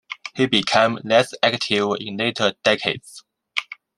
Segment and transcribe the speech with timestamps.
[0.33, 3.23] He became less active in later decades.